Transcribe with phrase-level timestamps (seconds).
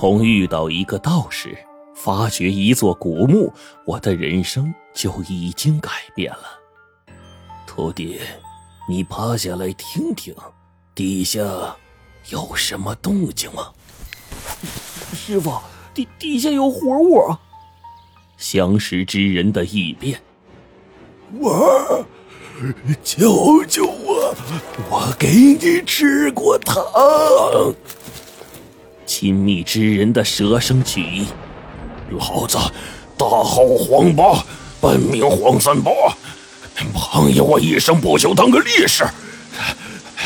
[0.00, 1.58] 从遇到一个道士，
[1.92, 3.52] 发掘一座古墓，
[3.84, 6.44] 我的人生就已经改变了。
[7.66, 8.20] 徒弟，
[8.88, 10.32] 你趴下来听听，
[10.94, 11.40] 地下
[12.28, 13.72] 有什么动静吗？
[15.14, 15.58] 师傅，
[15.92, 17.34] 地底下有活物。
[18.36, 20.22] 相识之人的异变。
[21.40, 22.06] 我，
[23.02, 24.32] 救救我！
[24.92, 25.26] 我给
[25.60, 26.84] 你吃过糖。
[29.20, 31.26] 亲密之人的舍生取义。
[32.10, 32.56] 老子
[33.16, 34.44] 大号黄八，
[34.80, 35.90] 本名黄三八，
[36.94, 39.04] 朋友我一生不求当个烈士。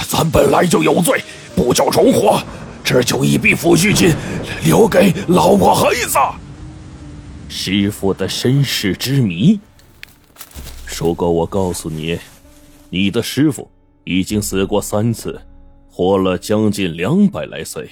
[0.06, 1.22] 咱本来就有罪，
[1.56, 2.38] 不叫重活，
[2.84, 4.14] 这就一笔抚恤金，
[4.62, 6.18] 留给老婆孩子。
[7.48, 9.58] 师傅的身世之谜。
[10.98, 12.18] 如果我告诉你，
[12.90, 13.70] 你的师傅
[14.04, 15.40] 已经死过三次，
[15.90, 17.88] 活了将近两百来岁，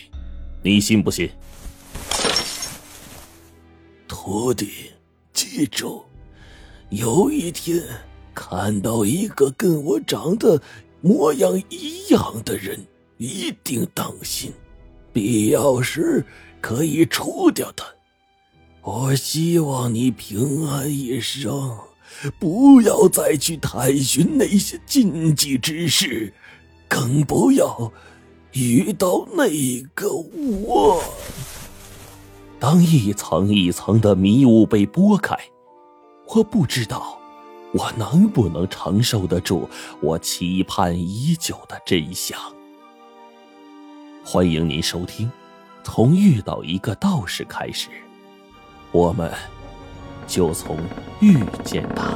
[0.62, 1.30] 你信不信？
[4.06, 4.90] 徒弟，
[5.32, 6.02] 记住，
[6.90, 7.82] 有一天
[8.34, 10.60] 看到一个跟我长得
[11.00, 12.78] 模样一样的人，
[13.16, 14.52] 一定当心，
[15.14, 16.22] 必要时
[16.60, 17.86] 可以除掉他。
[18.82, 21.74] 我希望你平安一生。
[22.40, 26.34] 不要再去探寻那些禁忌之事，
[26.88, 27.90] 更不要
[28.52, 29.48] 遇到那
[29.94, 31.02] 个我。
[32.58, 35.36] 当一层一层的迷雾被拨开，
[36.28, 37.18] 我不知道
[37.72, 39.68] 我能不能承受得住
[40.00, 42.38] 我期盼已久的真相。
[44.24, 45.30] 欢迎您收听，
[45.82, 47.88] 从遇到一个道士开始，
[48.92, 49.32] 我们。
[50.26, 50.76] 就从
[51.18, 52.12] 遇见他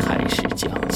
[0.00, 0.95] 开始讲起。